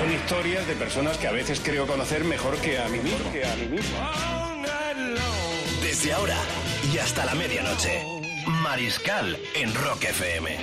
[0.00, 3.30] Son historias de personas que a veces creo conocer mejor que a mí mismo.
[3.32, 3.98] Que a mí mismo.
[5.82, 6.38] Desde ahora
[6.90, 8.02] y hasta la medianoche.
[8.62, 10.56] Mariscal en Rock FM.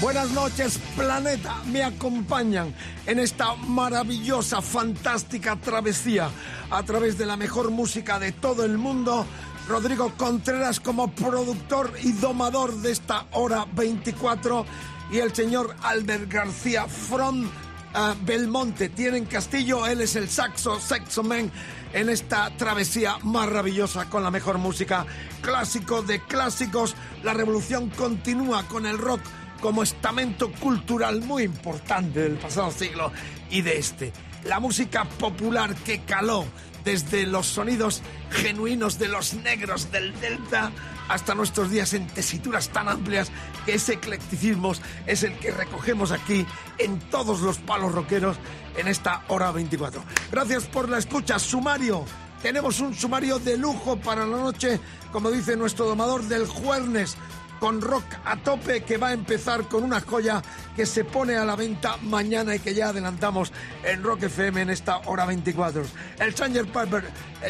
[0.00, 1.64] Buenas noches, planeta.
[1.64, 2.72] Me acompañan
[3.06, 6.30] en esta maravillosa, fantástica travesía
[6.70, 9.26] a través de la mejor música de todo el mundo.
[9.66, 14.64] Rodrigo Contreras como productor y domador de esta hora 24
[15.10, 17.48] y el señor Albert García from
[17.94, 18.88] ah, Belmonte.
[18.88, 21.50] Tienen Castillo, él es el saxo, sexo man
[21.92, 25.06] en esta travesía maravillosa con la mejor música,
[25.40, 26.94] clásico de clásicos.
[27.22, 29.20] La revolución continúa con el rock
[29.60, 33.12] como estamento cultural muy importante del pasado siglo
[33.50, 34.12] y de este.
[34.44, 36.44] La música popular que caló
[36.84, 40.70] desde los sonidos genuinos de los negros del Delta
[41.08, 43.30] hasta nuestros días en tesituras tan amplias
[43.64, 44.72] que ese eclecticismo
[45.06, 46.46] es el que recogemos aquí
[46.78, 48.36] en todos los palos rockeros
[48.76, 50.02] en esta hora 24.
[50.30, 51.38] Gracias por la escucha.
[51.38, 52.04] Sumario.
[52.42, 54.78] Tenemos un sumario de lujo para la noche,
[55.10, 57.16] como dice nuestro domador del Juernes
[57.58, 60.42] con rock a tope que va a empezar con una joya
[60.74, 63.52] que se pone a la venta mañana y que ya adelantamos
[63.84, 65.82] en Rock FM en esta hora 24.
[66.18, 67.04] El Sanger Piper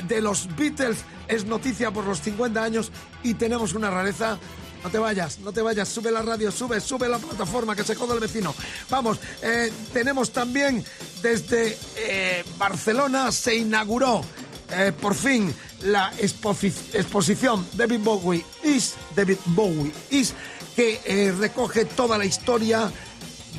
[0.07, 4.39] de los Beatles es noticia por los 50 años y tenemos una rareza.
[4.85, 7.97] No te vayas, no te vayas, sube la radio, sube, sube la plataforma, que se
[7.97, 8.55] joda el vecino.
[8.89, 10.85] Vamos, eh, tenemos también
[11.23, 14.23] desde eh, Barcelona se inauguró
[14.71, 15.53] eh, por fin
[15.83, 20.35] la exposi- exposición David Bowie is David Bowie is
[20.75, 22.91] que eh, recoge toda la historia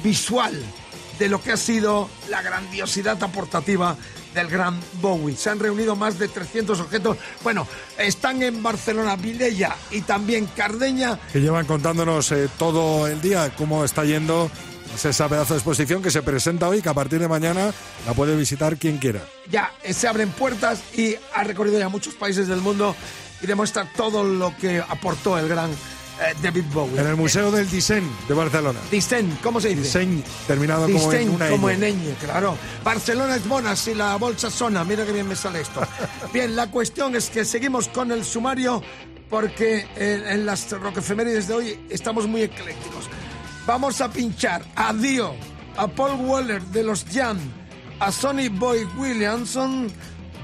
[0.03, 0.53] visual
[1.19, 3.95] de lo que ha sido la grandiosidad aportativa
[4.35, 5.35] del gran Bowie.
[5.35, 7.17] Se han reunido más de 300 objetos.
[7.44, 7.67] Bueno,
[7.97, 11.17] están en Barcelona, Vilella y también Cardeña.
[11.34, 14.51] que llevan contándonos eh, todo el día cómo está yendo
[15.06, 17.72] esa pedazo de exposición que se presenta hoy, que a partir de mañana
[18.06, 19.22] la puede visitar quien quiera.
[19.50, 22.96] ya eh, se abren puertas y ha recorrido ya muchos países del mundo
[23.41, 27.00] y demuestra todo lo que aportó el gran eh, David Bowie.
[27.00, 28.80] En el Museo del Diseño de Barcelona.
[28.90, 29.81] Disseny, ¿cómo se dice?
[29.81, 32.58] Diseño terminado como en Disseny, una como en ñ, claro.
[32.84, 34.84] Barcelona es bona si la bolsa sona.
[34.84, 35.81] Mira que bien me sale esto.
[36.34, 38.81] Bien, la cuestión es que seguimos con el sumario
[39.29, 43.09] porque en, en las roquefemérides de hoy estamos muy eclécticos.
[43.67, 45.35] Vamos a pinchar a Dio,
[45.75, 47.38] a Paul Weller de los Jam,
[48.00, 49.91] a Sonny Boy Williamson,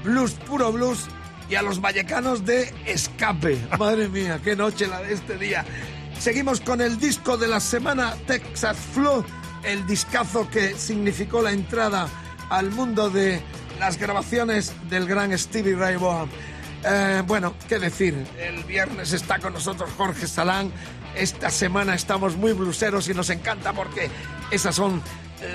[0.04, 1.06] blues puro blues
[1.48, 3.58] y a los vallecanos de Escape.
[3.78, 5.64] Madre mía, qué noche la de este día.
[6.18, 9.24] Seguimos con el disco de la semana Texas Flow,
[9.62, 12.08] el discazo que significó la entrada
[12.50, 13.40] al mundo de
[13.80, 16.28] las grabaciones del gran Stevie Ray Vaughan.
[16.84, 20.70] Eh, bueno, qué decir, el viernes está con nosotros Jorge Salán.
[21.16, 24.10] Esta semana estamos muy bluseros y nos encanta porque
[24.50, 25.02] esas son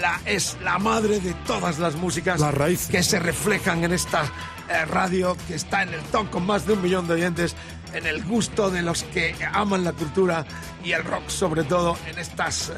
[0.01, 2.87] la, es la madre de todas las músicas Las raíces.
[2.89, 4.23] que se reflejan en esta
[4.69, 7.55] eh, radio que está en el top con más de un millón de oyentes,
[7.93, 10.45] en el gusto de los que aman la cultura
[10.83, 12.73] y el rock, sobre todo en estas eh,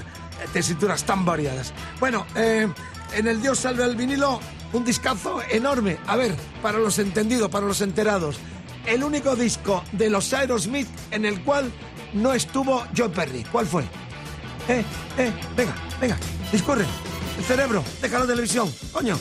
[0.54, 1.74] tesituras tan variadas.
[2.00, 2.68] Bueno, eh,
[3.14, 4.40] en el Dios salve al vinilo,
[4.74, 5.98] un discazo enorme.
[6.08, 8.40] A ver, para los entendidos, para los enterados,
[8.86, 11.72] el único disco de los Aerosmith en el cual
[12.14, 13.44] no estuvo Joe Perry.
[13.52, 13.84] ¿Cuál fue?
[14.68, 14.84] Eh,
[15.18, 16.18] eh, venga, venga,
[16.52, 16.86] discurre.
[17.38, 19.18] El cerebro, deja la televisión, coño.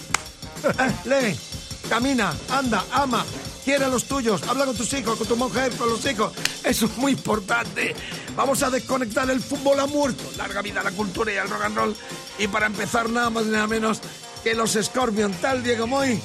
[0.64, 1.38] Eh, lee,
[1.88, 3.25] camina, anda, ama,
[3.64, 6.32] quiere a los tuyos, habla con tus hijos, con tu mujer, con los hijos.
[6.64, 7.94] Eso es muy importante.
[8.37, 10.25] Vamos a desconectar el fútbol a muerto.
[10.36, 11.96] Larga vida a la cultura y al rock and roll.
[12.38, 14.00] Y para empezar, nada más ni nada menos
[14.44, 16.20] que los Scorpion, tal Diego Moy,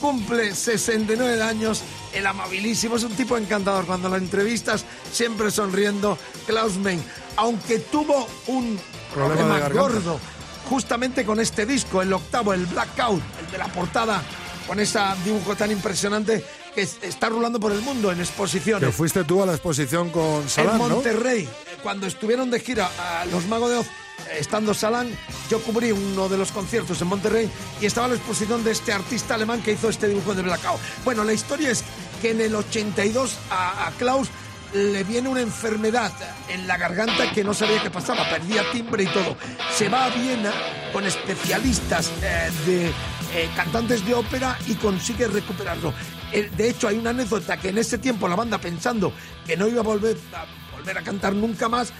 [0.00, 1.82] cumple 69 años.
[2.12, 3.86] El amabilísimo es un tipo encantador.
[3.86, 6.18] Cuando lo entrevistas, siempre sonriendo.
[6.46, 7.02] Klaus Mein,
[7.36, 8.78] aunque tuvo un
[9.14, 10.18] Problema gordo
[10.68, 14.22] justamente con este disco, el octavo, el Blackout, el de la portada,
[14.66, 16.44] con ese dibujo tan impresionante
[16.74, 18.88] que es- está rulando por el mundo en exposiciones.
[18.88, 20.94] Que fuiste tú a la exposición con Salán, en.
[20.94, 21.48] Monterrey,
[21.82, 23.86] cuando estuvieron de gira a los Magos de Oz,
[24.38, 25.10] estando Salán,
[25.50, 27.50] yo cubrí uno de los conciertos en Monterrey
[27.80, 30.78] y estaba la exposición de este artista alemán que hizo este dibujo de Blackout.
[31.04, 31.82] Bueno, la historia es
[32.22, 34.28] que en el 82 a, Klaus
[34.72, 36.12] le viene una enfermedad
[36.48, 39.36] en la garganta que no sabía qué pasaba, perdía timbre y todo.
[39.74, 40.52] Se va a Viena
[40.92, 45.92] con especialistas eh, de eh, cantantes de ópera y consigue recuperarlo.
[46.32, 49.12] Eh, de hecho, hay una anécdota que en ese tiempo la banda pensando
[49.44, 51.92] que no iba a volver a, volver a cantar nunca más,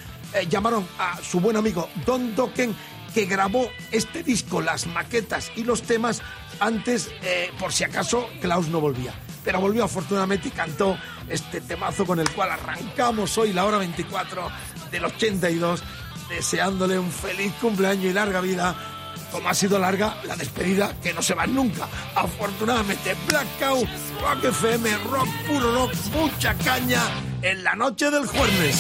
[0.49, 2.75] llamaron a su buen amigo Don Dokken
[3.13, 6.23] que grabó este disco, las maquetas y los temas
[6.59, 7.11] antes,
[7.59, 9.13] por si acaso Klaus no volvía.
[9.45, 10.97] Pero volvió afortunadamente y cantó
[11.29, 14.49] este temazo con el cual arrancamos hoy la hora 24
[14.91, 15.83] del 82,
[16.29, 18.75] deseándole un feliz cumpleaños y larga vida.
[19.31, 21.89] Como ha sido larga la despedida, que no se va nunca.
[22.15, 23.83] Afortunadamente, Black Cow,
[24.21, 27.01] Rock FM, rock puro rock, mucha caña
[27.41, 28.77] en la noche del jueves.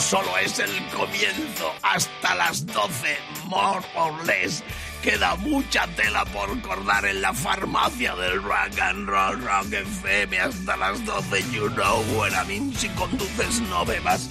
[0.00, 1.72] Solo es el comienzo.
[1.82, 4.64] Hasta las 12, more or less.
[5.02, 10.76] Queda mucha tela por cortar en la farmacia del rock and roll rock FM hasta
[10.76, 11.44] las 12.
[11.52, 12.74] You know what I mean.
[12.76, 14.30] Si conduces, no bebas.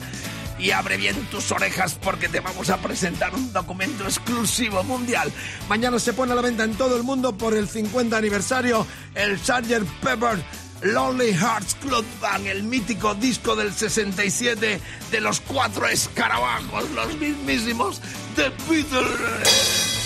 [0.59, 5.31] Y abre bien tus orejas porque te vamos a presentar un documento exclusivo mundial.
[5.69, 9.39] Mañana se pone a la venta en todo el mundo por el 50 aniversario el
[9.39, 9.87] Sgt.
[10.01, 10.43] Pepper
[10.83, 18.01] Lonely Hearts Club Band, el mítico disco del 67 de los cuatro escarabajos, los mismísimos
[18.35, 20.03] The Beatles.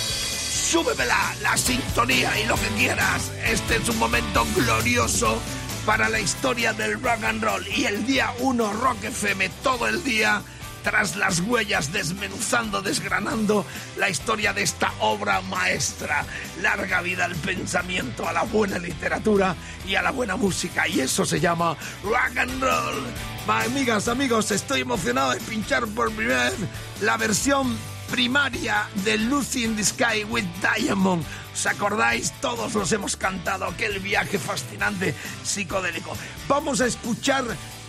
[0.69, 3.31] Súbemela, la sintonía y lo que quieras.
[3.43, 5.41] Este es un momento glorioso
[5.85, 7.65] para la historia del rock and roll.
[7.67, 10.43] Y el día 1 Rock FM todo el día
[10.87, 13.65] tras las huellas, desmenuzando, desgranando
[13.97, 16.25] la historia de esta obra maestra.
[16.61, 19.53] Larga vida al pensamiento, a la buena literatura
[19.85, 20.87] y a la buena música.
[20.87, 23.03] Y eso se llama rock and roll.
[23.49, 26.55] Amigas, amigos, estoy emocionado de pinchar por primera vez
[27.01, 27.77] la versión
[28.09, 31.25] primaria de Lucy in the Sky with Diamond.
[31.53, 32.31] ¿Os acordáis?
[32.39, 35.13] Todos los hemos cantado aquel viaje fascinante
[35.43, 36.15] psicodélico.
[36.47, 37.43] Vamos a escuchar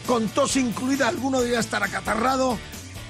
[0.09, 2.59] con tos incluida, alguno debería estar acatarrado,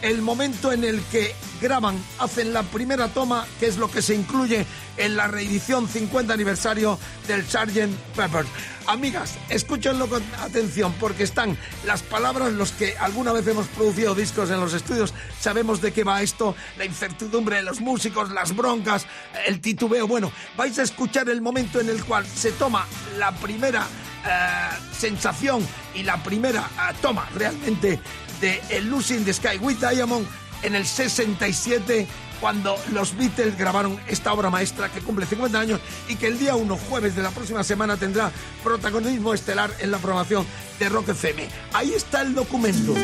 [0.03, 4.15] el momento en el que graban, hacen la primera toma, que es lo que se
[4.15, 4.65] incluye
[4.97, 7.95] en la reedición 50 aniversario del Sgt.
[8.15, 8.45] Pepper.
[8.87, 14.51] Amigas, escúchenlo con atención porque están las palabras, los que alguna vez hemos producido discos
[14.51, 19.07] en los estudios, sabemos de qué va esto, la incertidumbre de los músicos, las broncas,
[19.47, 20.07] el titubeo.
[20.07, 22.87] Bueno, vais a escuchar el momento en el cual se toma
[23.19, 23.87] la primera
[24.27, 28.01] eh, sensación y la primera eh, toma realmente
[28.41, 30.27] de el Losing the Sky with Diamond
[30.63, 32.07] en el 67
[32.41, 36.55] cuando los Beatles grabaron esta obra maestra que cumple 50 años y que el día
[36.55, 38.31] 1, jueves de la próxima semana, tendrá
[38.63, 40.47] protagonismo estelar en la programación
[40.79, 41.49] de Rock FM.
[41.73, 42.95] Ahí está el documento.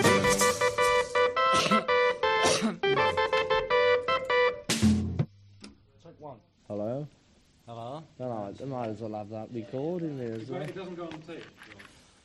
[6.68, 7.06] Hello?
[7.66, 8.02] Hello?
[8.18, 10.62] No, I might as well have that recording as well.
[10.62, 11.44] It doesn't go on tape.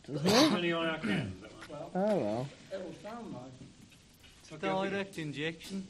[0.08, 0.54] Doesn't it?
[0.54, 1.44] Only on our cans.
[1.72, 2.48] Oh well.
[2.72, 4.60] It will sound nice.
[4.60, 5.88] Direct injection.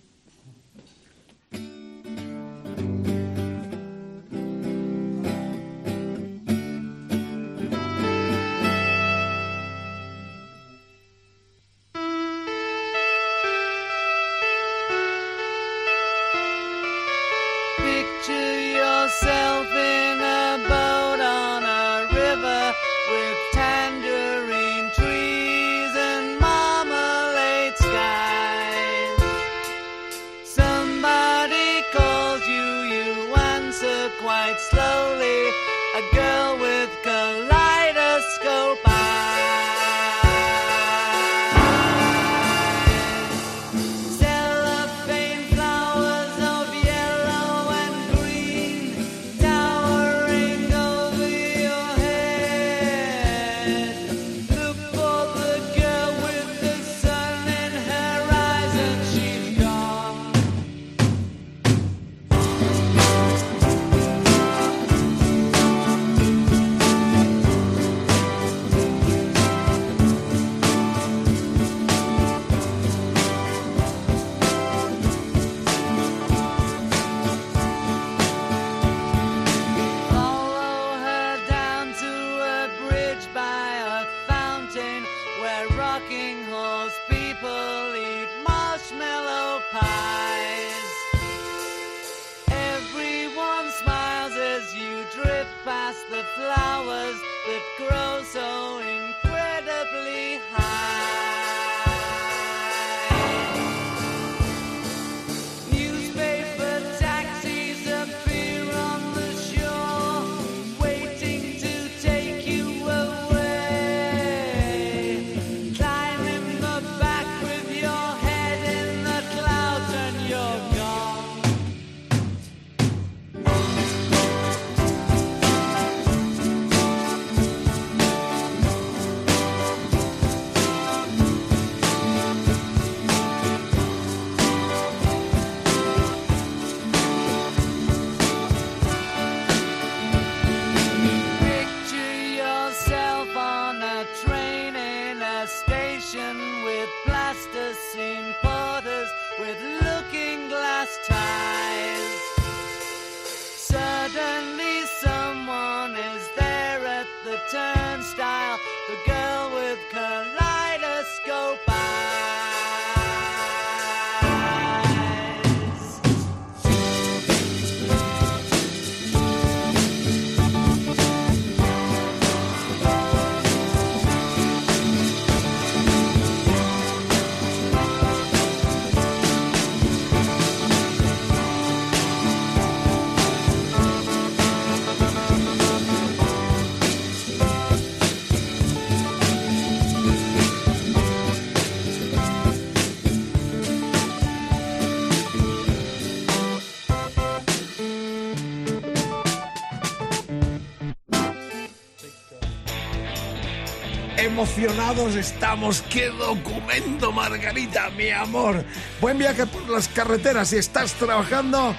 [204.39, 205.81] Emocionados estamos.
[205.89, 208.63] ¡Qué documento, Margarita, mi amor!
[209.01, 210.47] Buen viaje por las carreteras.
[210.47, 211.75] Si estás trabajando,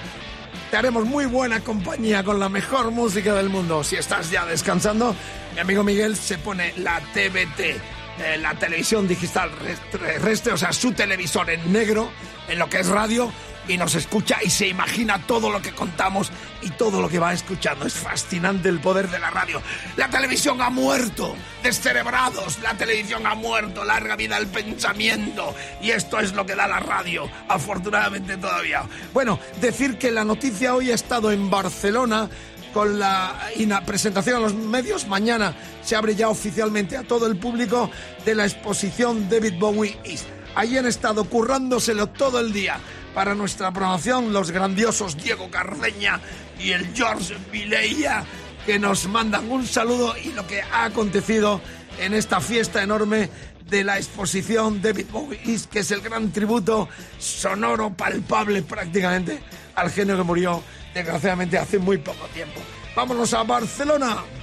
[0.69, 3.83] te haremos muy buena compañía con la mejor música del mundo.
[3.83, 5.15] Si estás ya descansando,
[5.55, 9.49] mi amigo Miguel se pone la TBT, eh, la televisión digital
[9.91, 12.11] terrestre, o sea, su televisor en negro,
[12.47, 13.33] en lo que es radio,
[13.71, 16.29] y nos escucha y se imagina todo lo que contamos
[16.61, 17.85] y todo lo que va escuchando.
[17.85, 19.61] Es fascinante el poder de la radio.
[19.95, 26.19] La televisión ha muerto, descerebrados, la televisión ha muerto, larga vida el pensamiento y esto
[26.19, 28.83] es lo que da la radio, afortunadamente todavía.
[29.13, 32.29] Bueno, decir que la noticia hoy ha estado en Barcelona
[32.73, 33.51] con la
[33.85, 35.07] presentación a los medios.
[35.07, 37.89] Mañana se abre ya oficialmente a todo el público
[38.25, 40.25] de la exposición David Bowie East.
[40.55, 42.77] Allí han estado currándoselo todo el día
[43.13, 46.19] para nuestra promoción los grandiosos Diego Cardeña
[46.59, 48.23] y el George Vileia
[48.65, 51.61] que nos mandan un saludo y lo que ha acontecido
[51.99, 53.29] en esta fiesta enorme
[53.67, 55.39] de la exposición David Bowie
[55.71, 56.89] que es el gran tributo
[57.19, 59.39] sonoro, palpable prácticamente
[59.75, 60.63] al genio que murió
[60.93, 62.59] desgraciadamente hace muy poco tiempo.
[62.95, 64.40] Vámonos a Barcelona.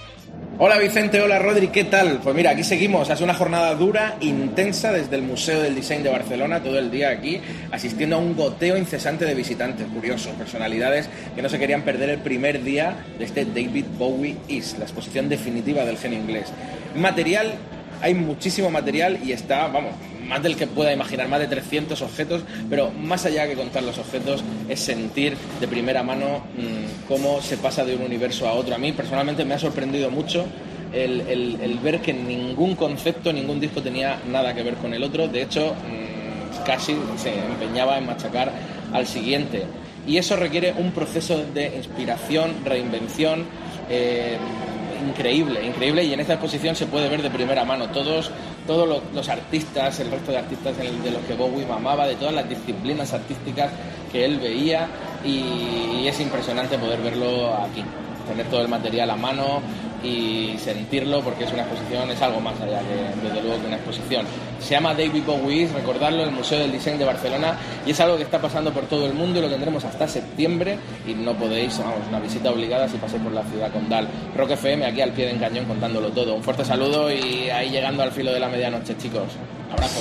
[0.60, 2.18] Hola Vicente, hola Rodri, ¿qué tal?
[2.20, 6.10] Pues mira, aquí seguimos, hace una jornada dura, intensa desde el Museo del Diseño de
[6.10, 11.42] Barcelona, todo el día aquí, asistiendo a un goteo incesante de visitantes, curiosos, personalidades que
[11.42, 15.84] no se querían perder el primer día de este David Bowie Is, la exposición definitiva
[15.84, 16.48] del genio inglés.
[16.96, 17.54] Material,
[18.02, 19.92] hay muchísimo material y está, vamos,
[20.28, 23.98] más del que pueda imaginar, más de 300 objetos, pero más allá que contar los
[23.98, 28.74] objetos es sentir de primera mano mm, cómo se pasa de un universo a otro.
[28.74, 30.44] A mí personalmente me ha sorprendido mucho
[30.92, 35.28] el, ver que ningún concepto, ningún disco tenía nada que ver con el otro.
[35.28, 38.52] De hecho, mm, casi se empeñaba en machacar
[38.92, 39.64] al siguiente.
[40.06, 43.44] Y eso requiere un proceso de inspiración, reinvención.
[43.90, 44.36] Eh,
[45.06, 47.88] increíble, increíble y en esta exposición se puede ver de primera mano.
[47.88, 48.30] Todos,
[48.66, 52.48] todos los, artistas, el resto de artistas de los que Bowie mamaba, de todas las
[52.48, 53.70] disciplinas artísticas
[54.10, 54.88] que él veía
[55.24, 57.84] y es impresionante poder verlo aquí,
[58.28, 59.60] tener todo el material a mano,
[60.02, 63.76] y sentirlo porque es una exposición, es algo más allá que desde luego que una
[63.76, 64.26] exposición.
[64.60, 68.22] Se llama David Bowie, recordarlo, el Museo del Diseño de Barcelona y es algo que
[68.22, 72.06] está pasando por todo el mundo y lo tendremos hasta septiembre y no podéis, vamos,
[72.08, 74.08] una visita obligada si pasáis por la ciudad condal.
[74.36, 76.34] Rock FM aquí al pie del cañón contándolo todo.
[76.34, 79.32] Un fuerte saludo y ahí llegando al filo de la medianoche, chicos.
[79.72, 80.00] Abrazo.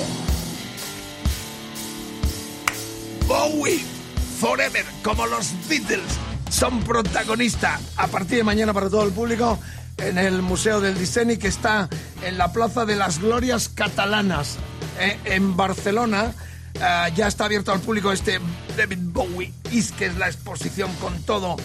[3.26, 3.80] Bowie,
[4.40, 6.00] forever, como los Beatles,
[6.50, 9.58] son protagonistas a partir de mañana para todo el público
[9.98, 11.88] en el Museo del Diseño que está
[12.22, 14.56] en la Plaza de las Glorias Catalanas
[14.98, 16.32] eh, en Barcelona.
[16.74, 18.40] Eh, ya está abierto al público este
[18.76, 21.56] David Bowie Is, que es la exposición con todo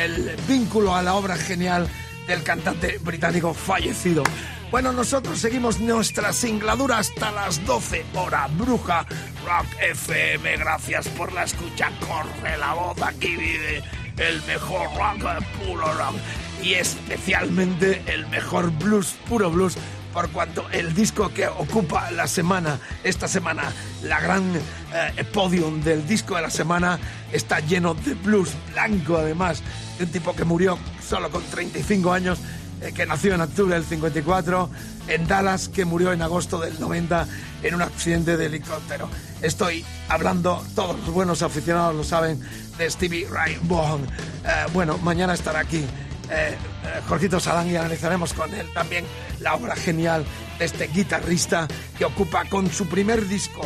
[0.00, 1.88] el vínculo a la obra genial
[2.26, 4.22] del cantante británico fallecido.
[4.70, 8.56] Bueno, nosotros seguimos nuestra singladura hasta las 12 horas.
[8.56, 9.04] Bruja
[9.44, 11.90] Rock FM, gracias por la escucha.
[12.00, 13.82] Corre la voz, aquí vive
[14.16, 16.14] el mejor rock, puro rock
[16.62, 19.74] y especialmente el mejor blues, puro blues,
[20.12, 23.72] por cuanto el disco que ocupa la semana, esta semana,
[24.02, 26.98] la gran eh, podium del disco de la semana,
[27.32, 29.62] está lleno de blues blanco además,
[29.98, 32.38] de un tipo que murió solo con 35 años,
[32.82, 34.70] eh, que nació en octubre del 54
[35.08, 37.26] en Dallas, que murió en agosto del 90
[37.62, 39.08] en un accidente de helicóptero.
[39.40, 42.40] Estoy hablando, todos los buenos aficionados lo saben,
[42.78, 44.02] de Stevie Ray Vaughan.
[44.02, 45.84] Eh, bueno, mañana estará aquí
[46.34, 49.04] eh, eh, Jorgito Salán y analizaremos con él también
[49.40, 50.24] la obra genial
[50.58, 51.68] de este guitarrista
[51.98, 53.60] que ocupa con su primer disco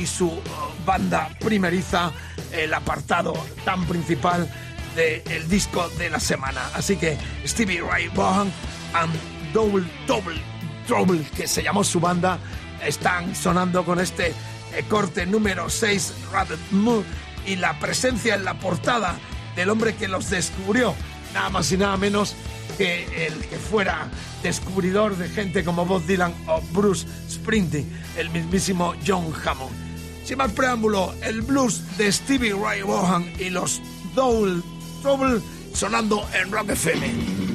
[0.00, 0.42] y su uh,
[0.86, 2.12] banda primeriza
[2.52, 3.34] el apartado
[3.66, 4.48] tan principal
[4.94, 6.62] del disco de la semana.
[6.74, 8.50] Así que Stevie Ray Vaughan
[8.94, 9.12] and
[9.52, 10.40] Double Double
[10.86, 12.38] Trouble, que se llamó su banda,
[12.82, 17.04] están sonando con este eh, corte número 6, Rabbit Moon,
[17.46, 19.18] y la presencia en la portada
[19.54, 20.94] del hombre que los descubrió
[21.36, 22.34] nada más y nada menos
[22.78, 24.08] que el que fuera
[24.42, 29.76] descubridor de gente como Bob Dylan o Bruce Springsteen, el mismísimo John Hammond.
[30.24, 33.82] Sin más preámbulo, el blues de Stevie Ray Vaughan y los
[34.14, 34.62] Double
[35.02, 35.42] Trouble
[35.74, 37.45] sonando en Rock FM.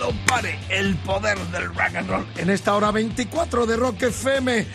[0.00, 0.58] Lo pare.
[0.68, 2.26] El poder del rock and roll.
[2.36, 4.66] En esta hora 24 de Rock FM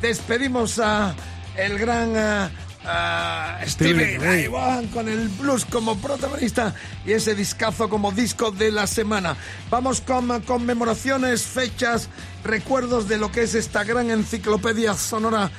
[0.00, 1.14] despedimos a
[1.56, 2.50] el gran ah,
[2.84, 4.18] ah, Stevie Ray.
[4.18, 9.36] Ray Vaughan con el blues como protagonista y ese discazo como disco de la semana.
[9.70, 12.08] Vamos con conmemoraciones, fechas,
[12.44, 15.50] recuerdos de lo que es esta gran enciclopedia sonora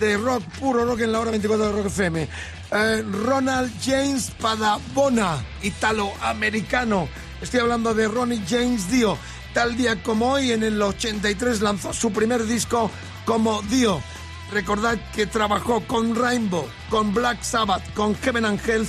[0.00, 2.28] de rock, puro rock en la hora 24 de Rock FM.
[2.72, 7.08] Eh, Ronald James Padabona, italoamericano.
[7.40, 9.16] Estoy hablando de Ronnie James Dio.
[9.54, 12.90] Tal día como hoy, en el 83 lanzó su primer disco
[13.24, 14.02] como Dio.
[14.52, 18.86] Recordad que trabajó con Rainbow, con Black Sabbath, con Heaven and Hell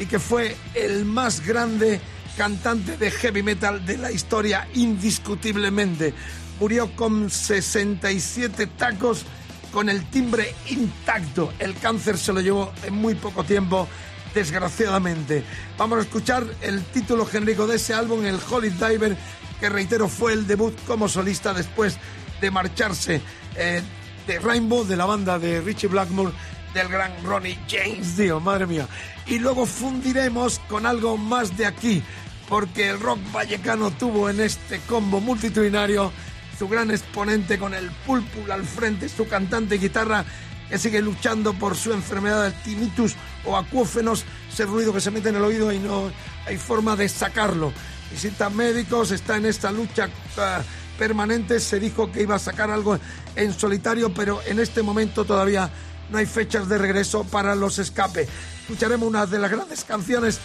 [0.00, 2.00] y que fue el más grande
[2.36, 6.12] cantante de heavy metal de la historia indiscutiblemente.
[6.58, 9.24] Murió con 67 tacos
[9.72, 11.52] con el timbre intacto.
[11.58, 13.86] El cáncer se lo llevó en muy poco tiempo,
[14.34, 15.44] desgraciadamente.
[15.78, 19.16] Vamos a escuchar el título genérico de ese álbum, el Holy Diver,
[19.60, 21.96] que reitero fue el debut como solista después
[22.40, 23.20] de marcharse
[23.56, 23.82] eh,
[24.26, 26.32] de Rainbow, de la banda de Richie Blackmore,
[26.74, 28.88] del gran Ronnie James Dio, madre mía.
[29.26, 32.02] Y luego fundiremos con algo más de aquí,
[32.48, 36.12] porque el rock vallecano tuvo en este combo multitudinario
[36.58, 40.24] su gran exponente con el pulpul al frente, su cantante y guitarra
[40.72, 45.28] que sigue luchando por su enfermedad del tinnitus o acuófenos, ese ruido que se mete
[45.28, 46.10] en el oído y no
[46.46, 47.74] hay forma de sacarlo.
[48.10, 50.08] Visita médicos, está en esta lucha
[50.38, 50.62] ah,
[50.98, 52.98] permanente, se dijo que iba a sacar algo
[53.36, 55.68] en solitario, pero en este momento todavía
[56.10, 58.26] no hay fechas de regreso para los escape.
[58.62, 60.40] Escucharemos una de las grandes canciones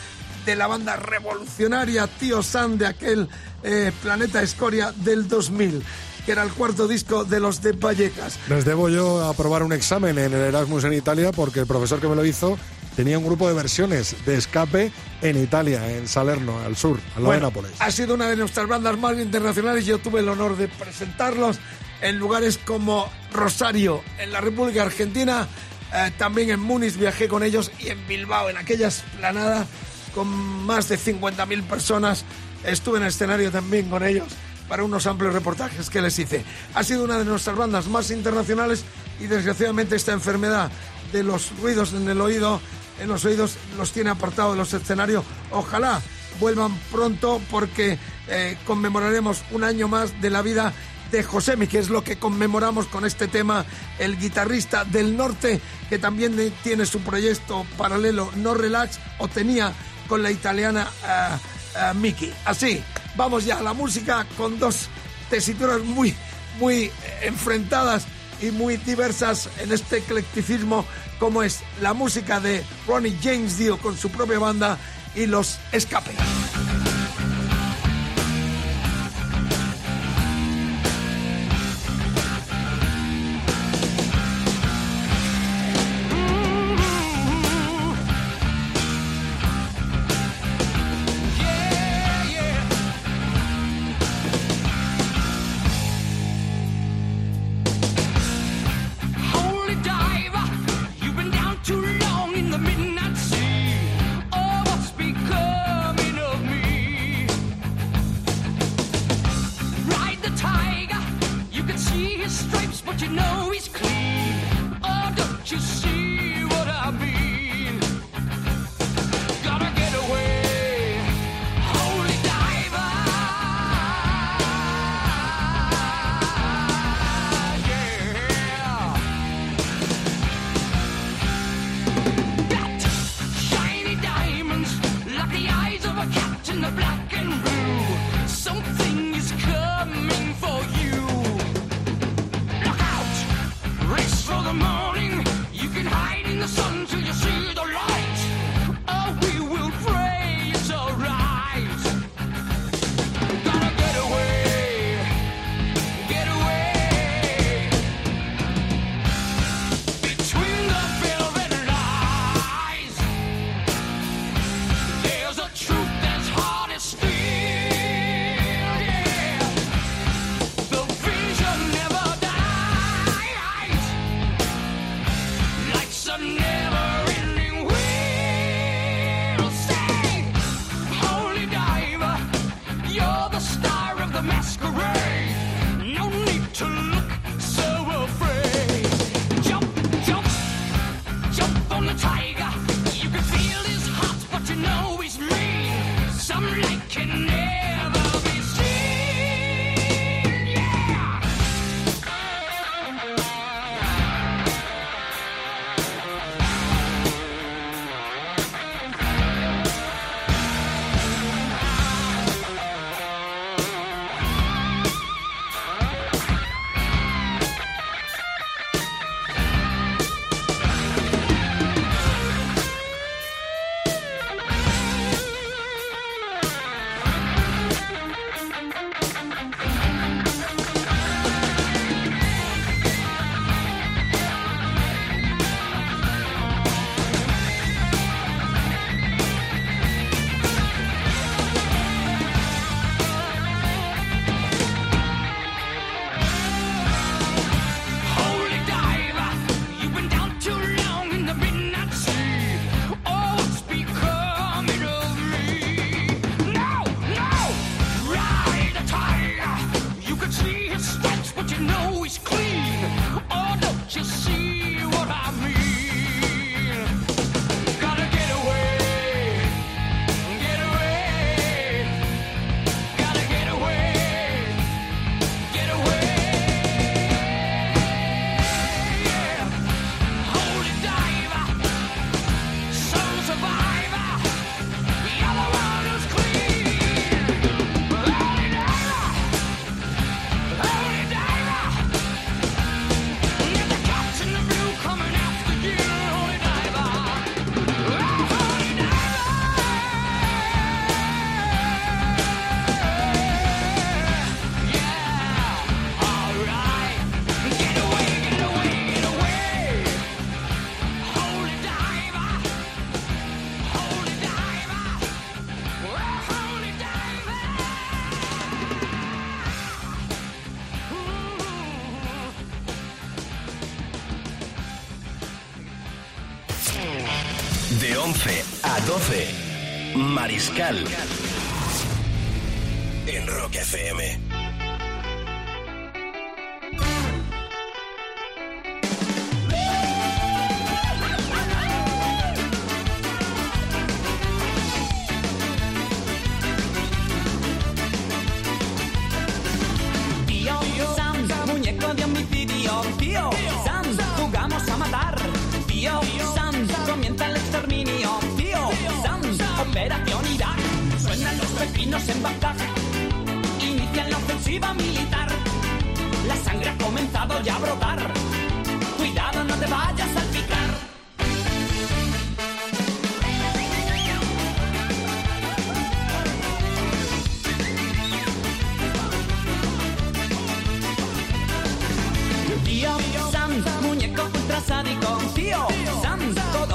[0.45, 3.29] de la banda revolucionaria Tío San de aquel
[3.63, 5.81] eh, Planeta Escoria del 2000,
[6.27, 8.37] que era el cuarto disco de los de Vallecas.
[8.49, 12.07] Les debo yo aprobar un examen en el Erasmus en Italia porque el profesor que
[12.09, 12.59] me lo hizo
[12.97, 17.31] tenía un grupo de versiones de escape en Italia, en Salerno, al sur, al lado
[17.31, 17.71] de Bueno, Nápoles.
[17.79, 19.85] ha sido una de nuestras bandas más internacionales.
[19.85, 21.59] Yo tuve el honor de presentarlos
[22.01, 25.47] en lugares como Rosario, en la República Argentina,
[25.93, 29.65] eh, también en Múnich viajé con ellos y en Bilbao, en aquella esplanada
[30.13, 32.25] con más de 50.000 personas.
[32.65, 34.27] Estuve en el escenario también con ellos
[34.67, 36.43] para unos amplios reportajes que les hice.
[36.73, 38.84] Ha sido una de nuestras bandas más internacionales
[39.19, 40.71] y desgraciadamente esta enfermedad
[41.12, 42.60] de los ruidos en el oído,
[42.99, 45.23] en los oídos, los tiene apartados de los escenarios.
[45.51, 46.01] Ojalá
[46.39, 50.73] vuelvan pronto porque eh, conmemoraremos un año más de la vida
[51.12, 53.65] de Josemi, que es lo que conmemoramos con este tema,
[53.97, 59.73] el guitarrista del norte, que también tiene su proyecto paralelo No Relax, o tenía
[60.10, 62.32] con la italiana ah, Miki.
[62.45, 62.84] Así,
[63.17, 64.88] vamos ya a la música con dos
[65.30, 66.15] tesituras muy,
[66.60, 66.91] muy
[67.23, 68.06] enfrentadas
[68.41, 70.86] y muy diversas en este eclecticismo,
[71.19, 74.77] como es la música de Ronnie James Dio con su propia banda
[75.15, 76.12] y los Escape.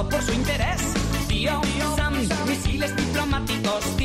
[0.09, 0.81] Por su interés.
[1.29, 1.61] Tío
[1.97, 2.15] Sam,
[2.47, 4.02] misiles diplomáticos.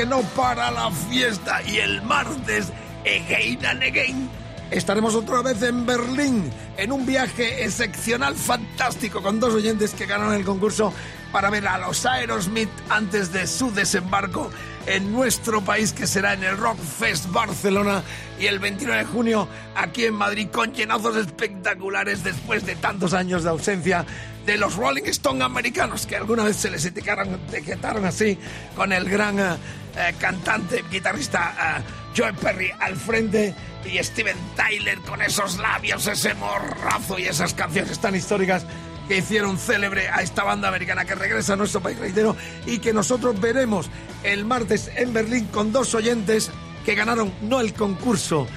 [0.00, 2.72] Que no para la fiesta y el martes,
[3.02, 4.30] again and again,
[4.70, 10.32] estaremos otra vez en Berlín en un viaje excepcional, fantástico, con dos oyentes que ganaron
[10.32, 10.94] el concurso
[11.32, 14.50] para ver a los Aerosmith antes de su desembarco
[14.86, 18.02] en nuestro país, que será en el Rock Fest Barcelona
[18.38, 23.44] y el 29 de junio aquí en Madrid, con llenazos espectaculares después de tantos años
[23.44, 24.06] de ausencia
[24.50, 28.36] de los Rolling Stone americanos, que alguna vez se les etiquetaron, así,
[28.74, 29.56] con el gran eh,
[29.96, 31.82] eh, cantante, guitarrista eh,
[32.16, 38.00] Joe Perry al frente y Steven Tyler con esos labios, ese morrazo y esas canciones
[38.00, 38.66] tan históricas
[39.06, 42.34] que hicieron célebre a esta banda americana que regresa a nuestro país, reitero,
[42.66, 43.88] y que nosotros veremos
[44.24, 46.50] el martes en Berlín con dos oyentes
[46.84, 48.48] que ganaron no el concurso,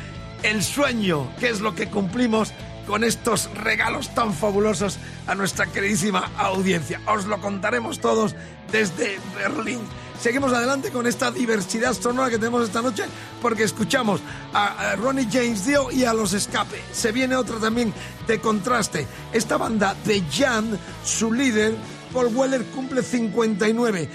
[0.42, 2.52] el sueño, que es lo que cumplimos
[2.88, 7.00] con estos regalos tan fabulosos a nuestra queridísima audiencia.
[7.08, 8.36] Os lo contaremos todos
[8.72, 9.80] desde Berlín.
[10.20, 13.04] Seguimos adelante con esta diversidad sonora que tenemos esta noche
[13.42, 14.22] porque escuchamos
[14.54, 16.82] a, Ronnie James Dio y a Los Escape.
[16.94, 17.94] Se viene otra también
[18.28, 19.06] de contraste.
[19.34, 21.76] Esta banda de Jan, su líder,
[22.14, 24.10] Paul Weller, cumple 59.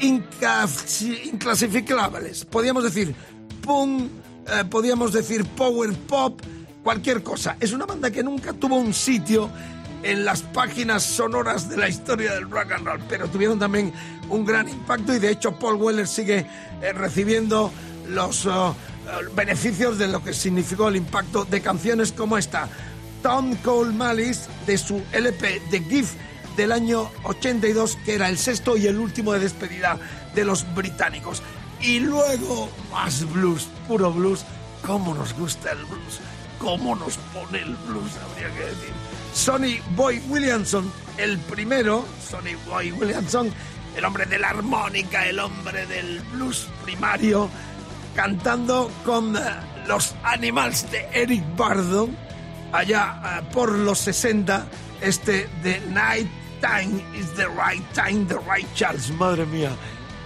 [0.00, 2.44] Inclasi- inclasificables.
[2.44, 3.14] Podríamos decir
[3.62, 4.10] punk,
[4.48, 6.40] eh, podríamos decir power pop,
[6.84, 7.56] cualquier cosa.
[7.58, 9.50] Es una banda que nunca tuvo un sitio
[10.04, 13.92] en las páginas sonoras de la historia del rock and roll, pero tuvieron también
[14.28, 16.46] un gran impacto y de hecho Paul Weller sigue
[16.82, 17.72] eh, recibiendo
[18.10, 18.74] los eh, eh,
[19.34, 22.68] beneficios de lo que significó el impacto de canciones como esta.
[23.22, 26.14] Tom Cole Malice de su LP The Gift
[26.58, 29.98] del año 82, que era el sexto y el último de despedida
[30.34, 31.42] de los británicos.
[31.80, 34.44] Y luego más blues, puro blues.
[34.86, 36.20] ¿Cómo nos gusta el blues?
[36.64, 38.12] ¿Cómo nos pone el blues?
[38.16, 38.92] Habría que decir.
[39.34, 43.52] Sonny Boy Williamson, el primero, Sonny Boy Williamson,
[43.94, 47.50] el hombre de la armónica, el hombre del blues primario,
[48.16, 49.40] cantando con eh,
[49.86, 52.16] los Animals de Eric Bardon,
[52.72, 54.66] allá eh, por los 60,
[55.02, 56.30] este The Night
[56.62, 59.72] Time is the Right Time, the Right Charles, madre mía,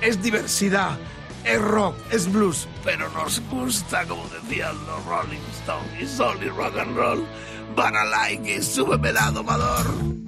[0.00, 0.96] es diversidad,
[1.44, 6.76] es rock, es blues, pero nos gusta, como decían los Rolling Stones, it's only rock
[6.76, 7.26] and roll,
[7.74, 10.27] but I like it, súbeme la domador.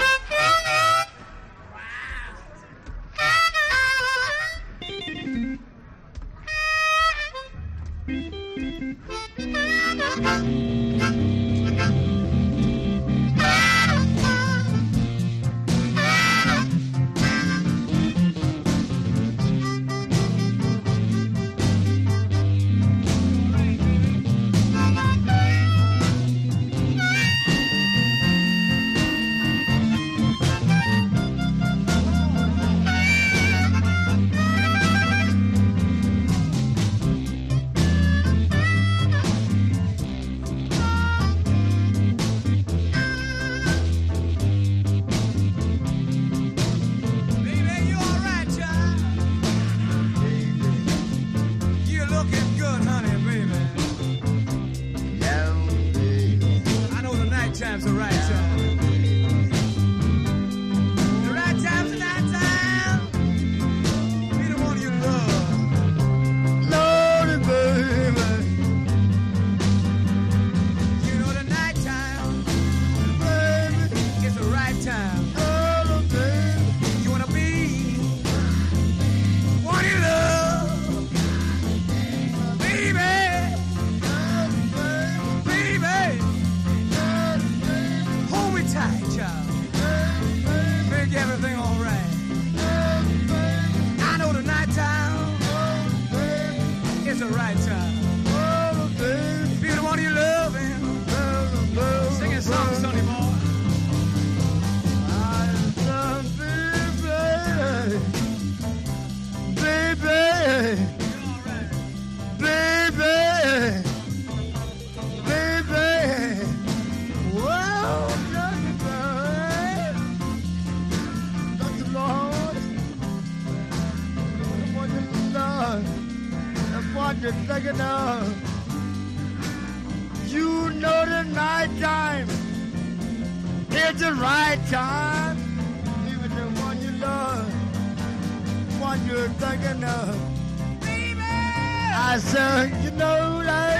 [139.81, 140.81] Thinking of.
[140.81, 141.21] Baby!
[141.21, 143.79] I said, you know that.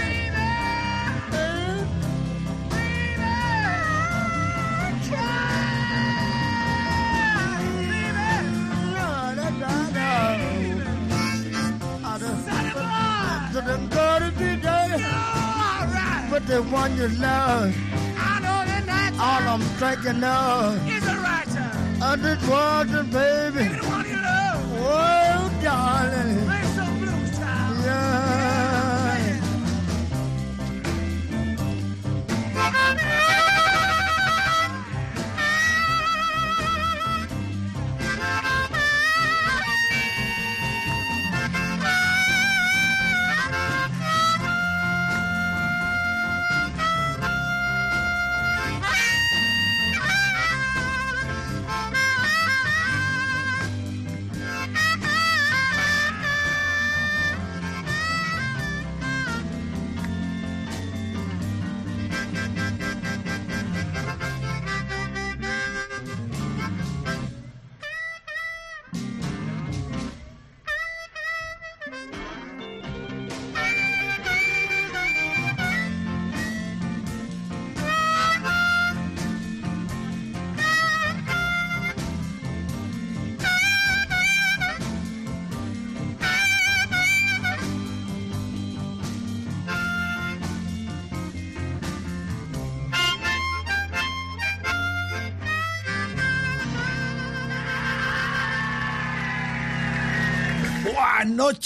[16.30, 17.76] But the one you love,
[18.18, 22.02] I know that night all I'm thinking of is the right time.
[22.02, 23.91] I just want you, baby.
[25.62, 26.61] Darling.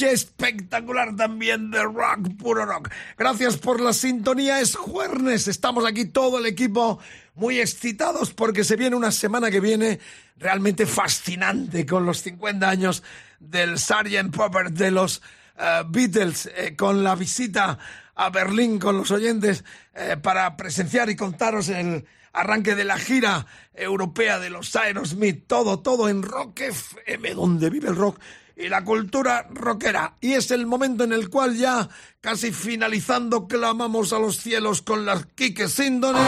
[0.02, 2.90] Espectacular también de rock, puro rock.
[3.18, 5.48] Gracias por la sintonía, es jueves.
[5.48, 7.00] Estamos aquí todo el equipo
[7.36, 10.00] muy excitados porque se viene una semana que viene
[10.38, 13.04] realmente fascinante con los 50 años
[13.40, 14.36] del Sgt.
[14.36, 15.22] Pepper de los
[15.58, 17.78] eh, Beatles, eh, con la visita
[18.16, 23.46] a Berlín con los oyentes eh, para presenciar y contaros el arranque de la gira
[23.74, 28.20] europea de los Aerosmith, todo, todo en Rock FM, donde vive el rock
[28.56, 30.16] y la cultura rockera.
[30.22, 31.90] Y es el momento en el cual ya,
[32.22, 36.20] casi finalizando, clamamos a los cielos con las Kike Síndone.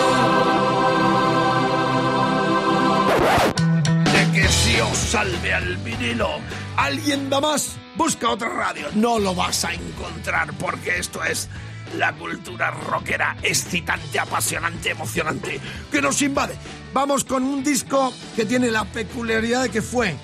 [4.12, 6.30] De que si os salve al vinilo.
[6.76, 7.78] ¿Alguien da más?
[7.96, 8.88] Busca otra radio.
[8.96, 11.50] No lo vas a encontrar porque esto es
[11.98, 15.60] la cultura rockera excitante, apasionante, emocionante,
[15.92, 16.56] que nos invade.
[16.94, 20.16] Vamos con un disco que tiene la peculiaridad de que fue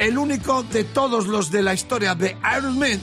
[0.00, 2.98] el único de todos los de la historia de Iron Man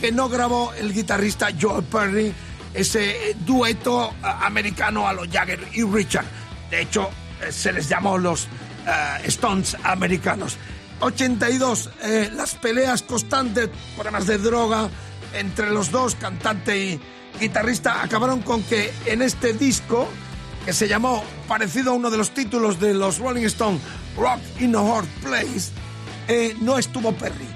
[0.00, 2.34] que no grabó el guitarrista Joe Perry
[2.74, 6.26] ese dueto eh, americano a los Jagger y Richard.
[6.70, 7.08] De hecho,
[7.42, 10.56] eh, se les llamó los eh, Stones americanos.
[11.00, 14.88] 82, eh, las peleas constantes, problemas de droga
[15.32, 17.00] entre los dos, cantante y
[17.40, 20.08] guitarrista, acabaron con que en este disco,
[20.64, 23.80] que se llamó, parecido a uno de los títulos de los Rolling Stones,
[24.16, 25.70] Rock in a Hard Place,
[26.32, 27.48] eh, no estuvo Perry,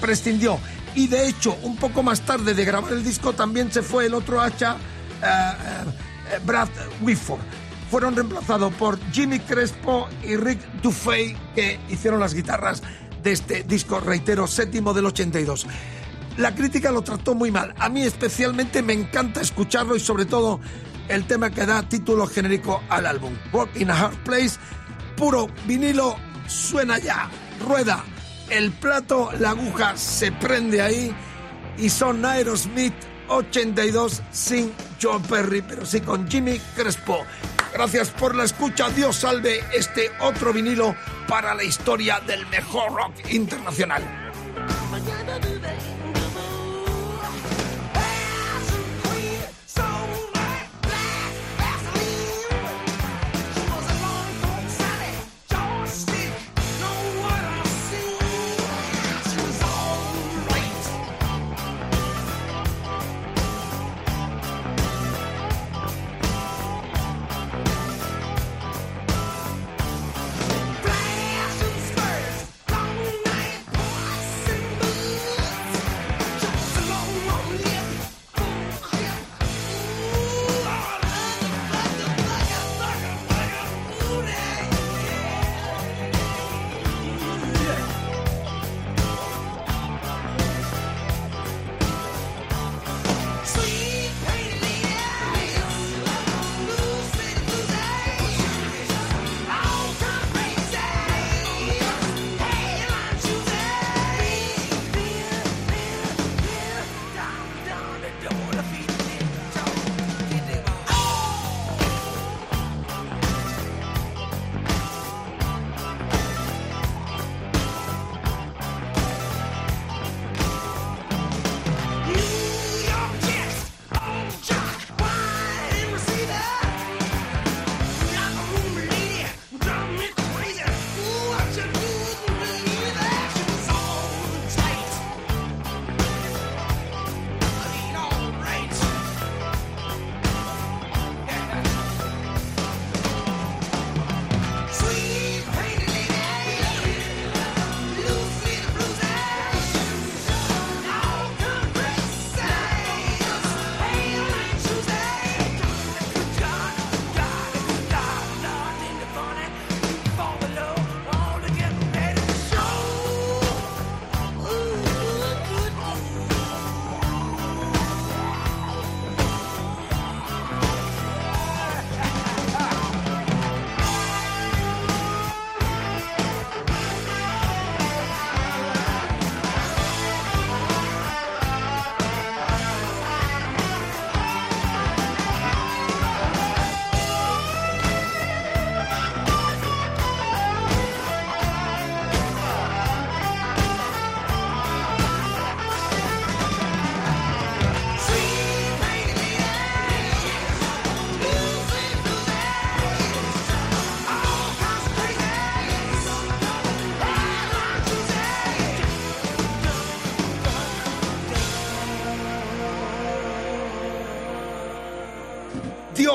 [0.00, 0.60] prescindió.
[0.94, 4.14] Y de hecho, un poco más tarde de grabar el disco, también se fue el
[4.14, 4.76] otro hacha,
[5.20, 5.52] eh,
[6.32, 6.68] eh, Brad
[7.00, 7.40] Whitford.
[7.90, 12.84] Fueron reemplazados por Jimmy Crespo y Rick Dufay, que hicieron las guitarras
[13.20, 15.66] de este disco, reitero, séptimo del 82.
[16.36, 17.74] La crítica lo trató muy mal.
[17.80, 20.60] A mí especialmente me encanta escucharlo y sobre todo
[21.08, 23.36] el tema que da título genérico al álbum.
[23.52, 24.56] Rock in a Hard Place,
[25.16, 27.28] puro vinilo, suena ya,
[27.60, 28.04] rueda
[28.50, 31.14] el plato, la aguja se prende ahí
[31.78, 32.94] y son Aerosmith
[33.28, 37.24] 82 sin Joe Perry, pero sí con Jimmy Crespo.
[37.72, 38.90] Gracias por la escucha.
[38.90, 40.94] Dios salve este otro vinilo
[41.26, 44.23] para la historia del mejor rock internacional.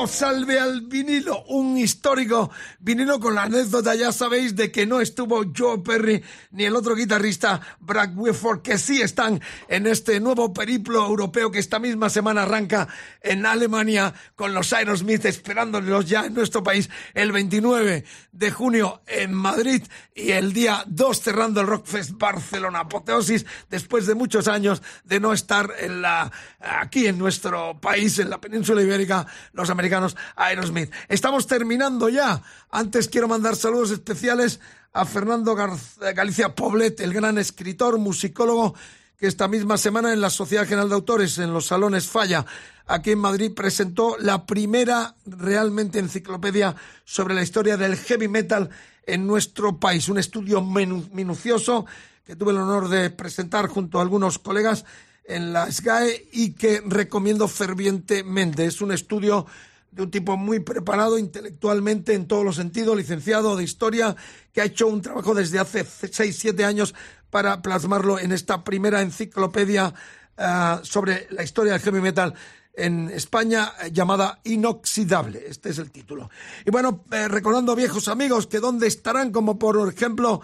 [0.06, 5.44] Salve al vinilo, un histórico vinilo con la anécdota, ya sabéis, de que no estuvo
[5.56, 6.22] Joe Perry
[6.52, 11.58] ni el otro guitarrista Brad Whitford, que sí están en este nuevo periplo europeo que
[11.58, 12.88] esta misma semana arranca
[13.22, 19.32] en Alemania con los Aerosmith, esperándolos ya en nuestro país el 29 de junio en
[19.34, 19.82] Madrid
[20.14, 22.80] y el día 2 cerrando el Rockfest Barcelona.
[22.80, 28.30] Apoteosis después de muchos años de no estar en la, aquí en nuestro país, en
[28.30, 30.92] la península ibérica, los americanos Aerosmith.
[31.08, 31.69] Estamos terminando
[32.08, 32.42] ya.
[32.70, 34.60] Antes quiero mandar saludos especiales
[34.92, 35.78] a Fernando Gar-
[36.14, 38.74] Galicia Poblet, el gran escritor, musicólogo,
[39.16, 42.44] que esta misma semana en la Sociedad General de Autores, en los Salones Falla,
[42.86, 48.70] aquí en Madrid, presentó la primera realmente enciclopedia sobre la historia del heavy metal
[49.06, 50.08] en nuestro país.
[50.08, 51.86] Un estudio minucioso
[52.24, 54.84] que tuve el honor de presentar junto a algunos colegas
[55.24, 58.66] en la SGAE y que recomiendo fervientemente.
[58.66, 59.46] Es un estudio
[59.90, 64.16] de un tipo muy preparado intelectualmente en todos los sentidos, licenciado de historia,
[64.52, 66.94] que ha hecho un trabajo desde hace seis, siete años
[67.30, 69.94] para plasmarlo en esta primera enciclopedia
[70.36, 72.34] eh, sobre la historia del heavy metal
[72.72, 75.44] en España eh, llamada Inoxidable.
[75.46, 76.30] Este es el título.
[76.64, 80.40] Y bueno, eh, recordando viejos amigos que dónde estarán, como por ejemplo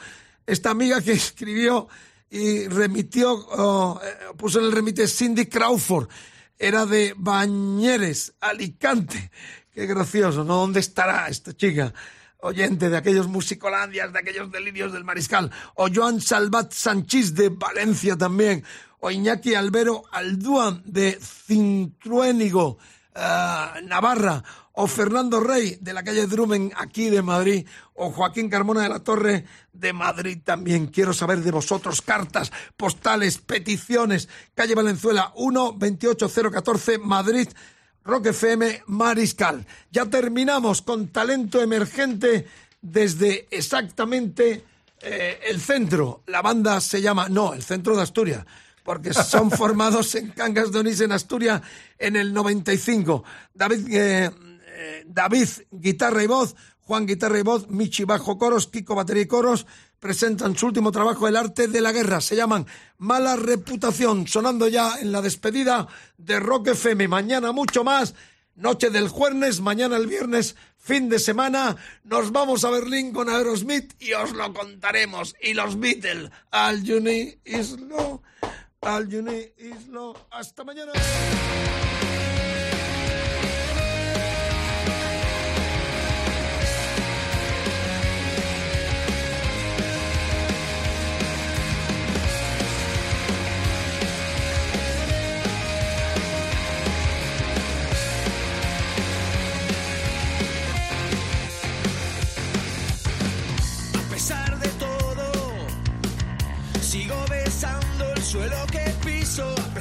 [0.47, 1.89] esta amiga que escribió
[2.29, 3.47] y remitió,
[4.37, 6.09] puso en el remite Cindy Crawford
[6.59, 9.31] era de Bañeres, Alicante.
[9.73, 10.57] Qué gracioso, ¿no?
[10.57, 11.93] ¿Dónde estará esta chica?
[12.39, 15.51] Oyente de aquellos musicolandias, de aquellos delirios del mariscal.
[15.75, 18.65] O Joan Salvat Sanchís de Valencia también.
[19.01, 22.79] O Iñaki Albero Aldúan de Cintruénigo,
[23.15, 24.43] eh, Navarra
[24.79, 29.01] o Fernando Rey de la calle Drumen aquí de Madrid, o Joaquín Carmona de la
[29.01, 30.89] Torre de Madrid también.
[30.89, 34.29] Quiero saber de vosotros cartas, postales, peticiones.
[34.55, 37.49] Calle Valenzuela 1 28014 Madrid.
[38.05, 39.67] Rock FM Mariscal.
[39.91, 42.47] Ya terminamos con talento emergente
[42.83, 44.63] desde exactamente
[45.01, 46.23] eh, el centro.
[46.27, 48.45] La banda se llama, no, el centro de Asturias
[48.87, 51.61] porque son formados en Cangas de Onís en Asturias
[51.99, 53.25] en el 95.
[53.53, 54.31] David eh,
[55.07, 56.55] David, guitarra y voz,
[56.87, 59.67] Juan, guitarra y voz, Michi, bajo coros, Kiko, batería y coros,
[59.99, 62.21] presentan su último trabajo, El arte de la guerra.
[62.21, 62.67] Se llaman
[62.99, 67.09] Mala Reputación, sonando ya en la despedida de Rock FM.
[67.09, 68.15] Mañana mucho más.
[68.55, 73.93] Noche del jueves, mañana el viernes, fin de semana, nos vamos a Berlín con Aerosmith
[74.01, 75.35] y os lo contaremos.
[75.43, 78.23] Y los Beatles, Al Juni Islo,
[78.81, 80.29] Al Juni Islo.
[80.31, 80.93] Hasta mañana.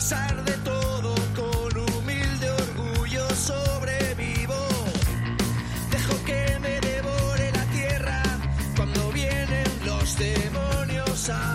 [0.08, 4.56] Pesar de todo con humilde orgullo sobrevivo.
[5.90, 8.22] Dejo que me devore la tierra
[8.76, 11.55] cuando vienen los demonios a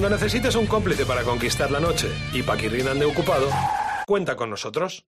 [0.00, 3.50] Cuando necesites un cómplice para conquistar la noche y Paquirrin ande ocupado,
[4.06, 5.04] cuenta con nosotros.